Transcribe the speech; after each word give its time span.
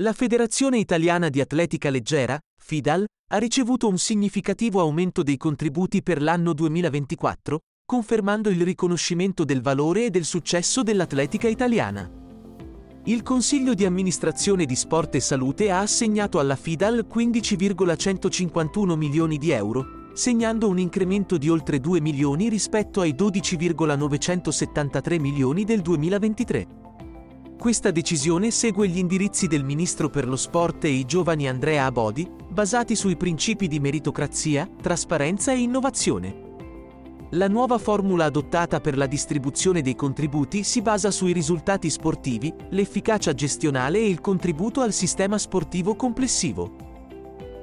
La 0.00 0.12
Federazione 0.12 0.78
Italiana 0.78 1.28
di 1.28 1.40
Atletica 1.40 1.90
Leggera, 1.90 2.38
FIDAL, 2.56 3.04
ha 3.32 3.38
ricevuto 3.38 3.88
un 3.88 3.98
significativo 3.98 4.80
aumento 4.80 5.24
dei 5.24 5.36
contributi 5.36 6.04
per 6.04 6.22
l'anno 6.22 6.52
2024, 6.52 7.58
confermando 7.84 8.48
il 8.48 8.62
riconoscimento 8.62 9.42
del 9.42 9.60
valore 9.60 10.04
e 10.04 10.10
del 10.10 10.24
successo 10.24 10.84
dell'atletica 10.84 11.48
italiana. 11.48 12.08
Il 13.06 13.24
Consiglio 13.24 13.74
di 13.74 13.84
amministrazione 13.84 14.66
di 14.66 14.76
Sport 14.76 15.16
e 15.16 15.20
Salute 15.20 15.72
ha 15.72 15.80
assegnato 15.80 16.38
alla 16.38 16.54
FIDAL 16.54 17.04
15,151 17.04 18.94
milioni 18.94 19.36
di 19.36 19.50
euro, 19.50 20.12
segnando 20.12 20.68
un 20.68 20.78
incremento 20.78 21.36
di 21.36 21.48
oltre 21.48 21.80
2 21.80 22.00
milioni 22.00 22.48
rispetto 22.48 23.00
ai 23.00 23.16
12,973 23.16 25.18
milioni 25.18 25.64
del 25.64 25.80
2023. 25.80 26.77
Questa 27.58 27.90
decisione 27.90 28.52
segue 28.52 28.86
gli 28.86 28.98
indirizzi 28.98 29.48
del 29.48 29.64
Ministro 29.64 30.08
per 30.08 30.28
lo 30.28 30.36
Sport 30.36 30.84
e 30.84 30.90
i 30.90 31.04
giovani 31.04 31.48
Andrea 31.48 31.86
Abodi, 31.86 32.30
basati 32.48 32.94
sui 32.94 33.16
principi 33.16 33.66
di 33.66 33.80
meritocrazia, 33.80 34.70
trasparenza 34.80 35.50
e 35.50 35.58
innovazione. 35.58 36.46
La 37.30 37.48
nuova 37.48 37.78
formula 37.78 38.26
adottata 38.26 38.80
per 38.80 38.96
la 38.96 39.06
distribuzione 39.06 39.82
dei 39.82 39.96
contributi 39.96 40.62
si 40.62 40.82
basa 40.82 41.10
sui 41.10 41.32
risultati 41.32 41.90
sportivi, 41.90 42.54
l'efficacia 42.70 43.34
gestionale 43.34 43.98
e 43.98 44.08
il 44.08 44.20
contributo 44.20 44.80
al 44.80 44.92
sistema 44.92 45.36
sportivo 45.36 45.96
complessivo. 45.96 46.87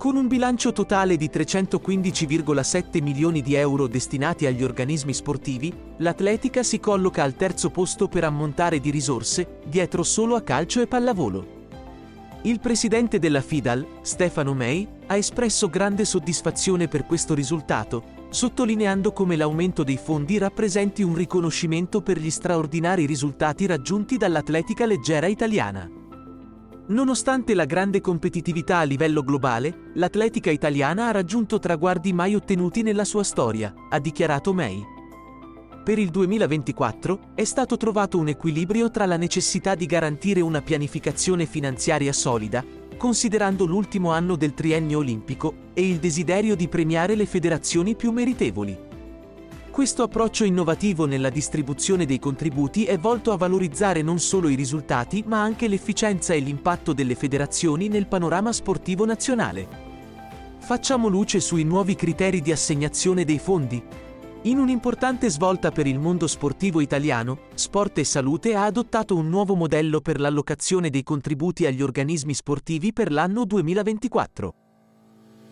Con 0.00 0.16
un 0.16 0.28
bilancio 0.28 0.72
totale 0.72 1.18
di 1.18 1.28
315,7 1.28 3.02
milioni 3.02 3.42
di 3.42 3.52
euro 3.52 3.86
destinati 3.86 4.46
agli 4.46 4.62
organismi 4.62 5.12
sportivi, 5.12 5.70
l'atletica 5.98 6.62
si 6.62 6.80
colloca 6.80 7.22
al 7.22 7.36
terzo 7.36 7.68
posto 7.68 8.08
per 8.08 8.24
ammontare 8.24 8.80
di 8.80 8.88
risorse, 8.88 9.58
dietro 9.66 10.02
solo 10.02 10.36
a 10.36 10.40
calcio 10.40 10.80
e 10.80 10.86
pallavolo. 10.86 11.58
Il 12.44 12.60
presidente 12.60 13.18
della 13.18 13.42
FIDAL, 13.42 13.86
Stefano 14.00 14.54
May, 14.54 14.88
ha 15.08 15.16
espresso 15.16 15.68
grande 15.68 16.06
soddisfazione 16.06 16.88
per 16.88 17.04
questo 17.04 17.34
risultato, 17.34 18.02
sottolineando 18.30 19.12
come 19.12 19.36
l'aumento 19.36 19.84
dei 19.84 19.98
fondi 19.98 20.38
rappresenti 20.38 21.02
un 21.02 21.14
riconoscimento 21.14 22.00
per 22.00 22.18
gli 22.18 22.30
straordinari 22.30 23.04
risultati 23.04 23.66
raggiunti 23.66 24.16
dall'atletica 24.16 24.86
leggera 24.86 25.26
italiana. 25.26 25.99
Nonostante 26.90 27.54
la 27.54 27.66
grande 27.66 28.00
competitività 28.00 28.78
a 28.78 28.82
livello 28.82 29.22
globale, 29.22 29.92
l'atletica 29.94 30.50
italiana 30.50 31.06
ha 31.06 31.12
raggiunto 31.12 31.60
traguardi 31.60 32.12
mai 32.12 32.34
ottenuti 32.34 32.82
nella 32.82 33.04
sua 33.04 33.22
storia, 33.22 33.72
ha 33.88 34.00
dichiarato 34.00 34.52
May. 34.52 34.84
Per 35.84 36.00
il 36.00 36.10
2024 36.10 37.30
è 37.36 37.44
stato 37.44 37.76
trovato 37.76 38.18
un 38.18 38.26
equilibrio 38.26 38.90
tra 38.90 39.06
la 39.06 39.16
necessità 39.16 39.76
di 39.76 39.86
garantire 39.86 40.40
una 40.40 40.62
pianificazione 40.62 41.46
finanziaria 41.46 42.12
solida, 42.12 42.64
considerando 42.96 43.66
l'ultimo 43.66 44.10
anno 44.10 44.34
del 44.34 44.52
triennio 44.52 44.98
olimpico, 44.98 45.68
e 45.74 45.88
il 45.88 45.98
desiderio 45.98 46.56
di 46.56 46.66
premiare 46.66 47.14
le 47.14 47.26
federazioni 47.26 47.94
più 47.94 48.10
meritevoli. 48.10 48.89
Questo 49.80 50.02
approccio 50.02 50.44
innovativo 50.44 51.06
nella 51.06 51.30
distribuzione 51.30 52.04
dei 52.04 52.18
contributi 52.18 52.84
è 52.84 52.98
volto 52.98 53.32
a 53.32 53.38
valorizzare 53.38 54.02
non 54.02 54.18
solo 54.18 54.50
i 54.50 54.54
risultati 54.54 55.24
ma 55.26 55.40
anche 55.40 55.68
l'efficienza 55.68 56.34
e 56.34 56.40
l'impatto 56.40 56.92
delle 56.92 57.14
federazioni 57.14 57.88
nel 57.88 58.06
panorama 58.06 58.52
sportivo 58.52 59.06
nazionale. 59.06 59.66
Facciamo 60.58 61.08
luce 61.08 61.40
sui 61.40 61.64
nuovi 61.64 61.94
criteri 61.94 62.42
di 62.42 62.52
assegnazione 62.52 63.24
dei 63.24 63.38
fondi. 63.38 63.82
In 64.42 64.58
un'importante 64.58 65.30
svolta 65.30 65.70
per 65.70 65.86
il 65.86 65.98
mondo 65.98 66.26
sportivo 66.26 66.82
italiano, 66.82 67.44
Sport 67.54 67.96
e 67.96 68.04
Salute 68.04 68.54
ha 68.54 68.66
adottato 68.66 69.16
un 69.16 69.30
nuovo 69.30 69.54
modello 69.54 70.02
per 70.02 70.20
l'allocazione 70.20 70.90
dei 70.90 71.02
contributi 71.02 71.64
agli 71.64 71.80
organismi 71.80 72.34
sportivi 72.34 72.92
per 72.92 73.10
l'anno 73.10 73.46
2024. 73.46 74.59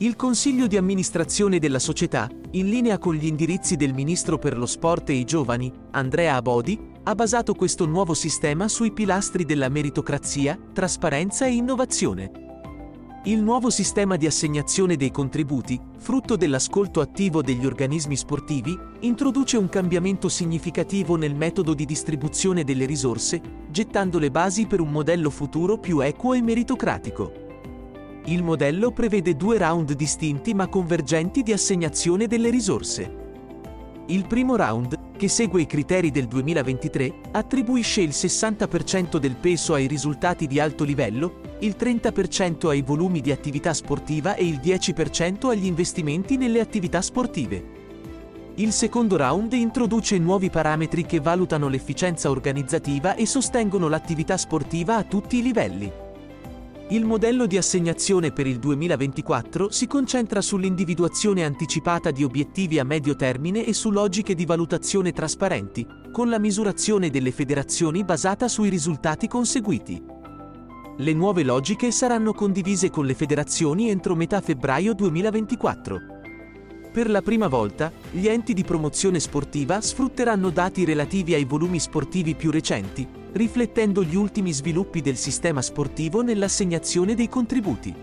Il 0.00 0.14
consiglio 0.14 0.68
di 0.68 0.76
amministrazione 0.76 1.58
della 1.58 1.80
società, 1.80 2.30
in 2.52 2.68
linea 2.68 2.98
con 2.98 3.14
gli 3.14 3.26
indirizzi 3.26 3.74
del 3.74 3.94
Ministro 3.94 4.38
per 4.38 4.56
lo 4.56 4.64
Sport 4.64 5.10
e 5.10 5.14
i 5.14 5.24
Giovani, 5.24 5.72
Andrea 5.90 6.36
Abodi, 6.36 6.78
ha 7.02 7.16
basato 7.16 7.52
questo 7.54 7.84
nuovo 7.84 8.14
sistema 8.14 8.68
sui 8.68 8.92
pilastri 8.92 9.44
della 9.44 9.68
meritocrazia, 9.68 10.56
trasparenza 10.72 11.46
e 11.46 11.54
innovazione. 11.54 12.30
Il 13.24 13.42
nuovo 13.42 13.70
sistema 13.70 14.14
di 14.14 14.26
assegnazione 14.26 14.94
dei 14.94 15.10
contributi, 15.10 15.80
frutto 15.96 16.36
dell'ascolto 16.36 17.00
attivo 17.00 17.42
degli 17.42 17.66
organismi 17.66 18.14
sportivi, 18.14 18.78
introduce 19.00 19.56
un 19.56 19.68
cambiamento 19.68 20.28
significativo 20.28 21.16
nel 21.16 21.34
metodo 21.34 21.74
di 21.74 21.84
distribuzione 21.84 22.62
delle 22.62 22.86
risorse, 22.86 23.42
gettando 23.68 24.20
le 24.20 24.30
basi 24.30 24.68
per 24.68 24.78
un 24.78 24.92
modello 24.92 25.28
futuro 25.28 25.76
più 25.76 25.98
equo 25.98 26.34
e 26.34 26.40
meritocratico. 26.40 27.46
Il 28.28 28.42
modello 28.42 28.90
prevede 28.90 29.36
due 29.36 29.56
round 29.56 29.94
distinti 29.94 30.52
ma 30.52 30.68
convergenti 30.68 31.42
di 31.42 31.54
assegnazione 31.54 32.26
delle 32.26 32.50
risorse. 32.50 33.10
Il 34.08 34.26
primo 34.26 34.54
round, 34.54 35.16
che 35.16 35.28
segue 35.28 35.62
i 35.62 35.66
criteri 35.66 36.10
del 36.10 36.26
2023, 36.26 37.20
attribuisce 37.30 38.02
il 38.02 38.10
60% 38.10 39.16
del 39.16 39.34
peso 39.36 39.72
ai 39.72 39.86
risultati 39.86 40.46
di 40.46 40.60
alto 40.60 40.84
livello, 40.84 41.40
il 41.60 41.74
30% 41.78 42.68
ai 42.68 42.82
volumi 42.82 43.22
di 43.22 43.32
attività 43.32 43.72
sportiva 43.72 44.34
e 44.34 44.44
il 44.44 44.60
10% 44.62 45.48
agli 45.48 45.64
investimenti 45.64 46.36
nelle 46.36 46.60
attività 46.60 47.00
sportive. 47.00 47.76
Il 48.56 48.72
secondo 48.72 49.16
round 49.16 49.54
introduce 49.54 50.18
nuovi 50.18 50.50
parametri 50.50 51.06
che 51.06 51.20
valutano 51.20 51.68
l'efficienza 51.68 52.28
organizzativa 52.28 53.14
e 53.14 53.24
sostengono 53.24 53.88
l'attività 53.88 54.36
sportiva 54.36 54.96
a 54.96 55.04
tutti 55.04 55.38
i 55.38 55.42
livelli. 55.42 56.06
Il 56.90 57.04
modello 57.04 57.44
di 57.44 57.58
assegnazione 57.58 58.32
per 58.32 58.46
il 58.46 58.58
2024 58.58 59.70
si 59.70 59.86
concentra 59.86 60.40
sull'individuazione 60.40 61.44
anticipata 61.44 62.10
di 62.10 62.24
obiettivi 62.24 62.78
a 62.78 62.84
medio 62.84 63.14
termine 63.14 63.66
e 63.66 63.74
su 63.74 63.90
logiche 63.90 64.34
di 64.34 64.46
valutazione 64.46 65.12
trasparenti, 65.12 65.86
con 66.10 66.30
la 66.30 66.38
misurazione 66.38 67.10
delle 67.10 67.30
federazioni 67.30 68.04
basata 68.04 68.48
sui 68.48 68.70
risultati 68.70 69.28
conseguiti. 69.28 70.02
Le 70.96 71.12
nuove 71.12 71.42
logiche 71.42 71.90
saranno 71.90 72.32
condivise 72.32 72.88
con 72.88 73.04
le 73.04 73.14
federazioni 73.14 73.90
entro 73.90 74.14
metà 74.14 74.40
febbraio 74.40 74.94
2024. 74.94 76.17
Per 76.90 77.10
la 77.10 77.20
prima 77.20 77.48
volta, 77.48 77.92
gli 78.10 78.26
enti 78.28 78.54
di 78.54 78.64
promozione 78.64 79.20
sportiva 79.20 79.80
sfrutteranno 79.80 80.48
dati 80.48 80.84
relativi 80.84 81.34
ai 81.34 81.44
volumi 81.44 81.78
sportivi 81.78 82.34
più 82.34 82.50
recenti, 82.50 83.06
riflettendo 83.32 84.02
gli 84.02 84.16
ultimi 84.16 84.52
sviluppi 84.52 85.02
del 85.02 85.16
sistema 85.16 85.60
sportivo 85.60 86.22
nell'assegnazione 86.22 87.14
dei 87.14 87.28
contributi. 87.28 87.94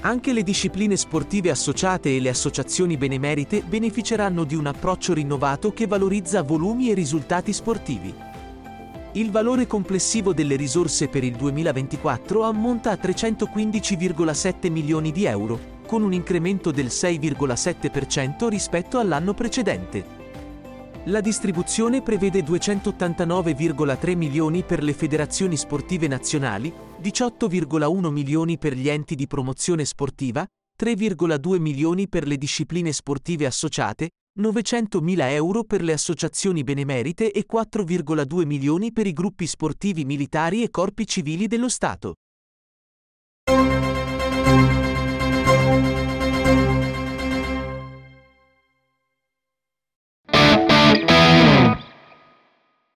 Anche 0.00 0.32
le 0.32 0.44
discipline 0.44 0.96
sportive 0.96 1.50
associate 1.50 2.14
e 2.14 2.20
le 2.20 2.28
associazioni 2.28 2.96
benemerite 2.96 3.62
beneficeranno 3.62 4.44
di 4.44 4.54
un 4.54 4.66
approccio 4.66 5.12
rinnovato 5.12 5.72
che 5.72 5.88
valorizza 5.88 6.42
volumi 6.42 6.90
e 6.90 6.94
risultati 6.94 7.52
sportivi. 7.52 8.14
Il 9.12 9.32
valore 9.32 9.66
complessivo 9.66 10.32
delle 10.32 10.54
risorse 10.54 11.08
per 11.08 11.24
il 11.24 11.34
2024 11.34 12.42
ammonta 12.42 12.92
a 12.92 12.98
315,7 13.02 14.70
milioni 14.70 15.10
di 15.10 15.24
euro, 15.24 15.76
con 15.88 16.02
un 16.02 16.12
incremento 16.12 16.70
del 16.70 16.88
6,7% 16.88 18.46
rispetto 18.48 18.98
all'anno 18.98 19.32
precedente. 19.32 20.04
La 21.04 21.22
distribuzione 21.22 22.02
prevede 22.02 22.44
289,3 22.44 24.14
milioni 24.14 24.64
per 24.64 24.82
le 24.82 24.92
federazioni 24.92 25.56
sportive 25.56 26.06
nazionali, 26.06 26.70
18,1 27.00 28.10
milioni 28.10 28.58
per 28.58 28.74
gli 28.74 28.90
enti 28.90 29.14
di 29.14 29.26
promozione 29.26 29.86
sportiva, 29.86 30.46
3,2 30.78 31.58
milioni 31.58 32.06
per 32.06 32.26
le 32.26 32.36
discipline 32.36 32.92
sportive 32.92 33.46
associate, 33.46 34.10
900.000 34.38 35.30
euro 35.30 35.64
per 35.64 35.82
le 35.82 35.94
associazioni 35.94 36.64
benemerite 36.64 37.32
e 37.32 37.46
4,2 37.50 38.44
milioni 38.44 38.92
per 38.92 39.06
i 39.06 39.14
gruppi 39.14 39.46
sportivi 39.46 40.04
militari 40.04 40.62
e 40.62 40.68
corpi 40.68 41.06
civili 41.06 41.46
dello 41.46 41.70
Stato. 41.70 42.16